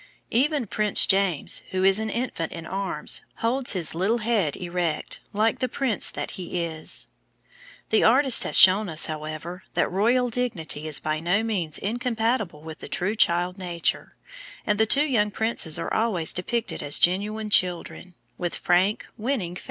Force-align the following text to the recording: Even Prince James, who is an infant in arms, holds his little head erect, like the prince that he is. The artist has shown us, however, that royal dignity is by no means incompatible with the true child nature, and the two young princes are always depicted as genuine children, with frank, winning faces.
Even 0.31 0.65
Prince 0.65 1.05
James, 1.05 1.61
who 1.69 1.83
is 1.83 1.99
an 1.99 2.09
infant 2.09 2.51
in 2.51 2.65
arms, 2.65 3.21
holds 3.35 3.73
his 3.73 3.93
little 3.93 4.17
head 4.17 4.55
erect, 4.55 5.19
like 5.31 5.59
the 5.59 5.69
prince 5.69 6.09
that 6.09 6.31
he 6.41 6.63
is. 6.63 7.07
The 7.91 8.03
artist 8.03 8.43
has 8.43 8.57
shown 8.57 8.89
us, 8.89 9.05
however, 9.05 9.61
that 9.75 9.91
royal 9.91 10.31
dignity 10.31 10.87
is 10.87 10.99
by 10.99 11.19
no 11.19 11.43
means 11.43 11.77
incompatible 11.77 12.63
with 12.63 12.79
the 12.79 12.89
true 12.89 13.13
child 13.13 13.59
nature, 13.59 14.11
and 14.65 14.79
the 14.79 14.87
two 14.87 15.05
young 15.05 15.29
princes 15.29 15.77
are 15.77 15.93
always 15.93 16.33
depicted 16.33 16.81
as 16.81 16.97
genuine 16.97 17.51
children, 17.51 18.15
with 18.39 18.55
frank, 18.55 19.05
winning 19.19 19.53
faces. 19.53 19.59